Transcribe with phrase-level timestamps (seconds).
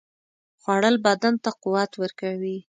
[0.61, 2.57] خوړل بدن ته قوت ورکوي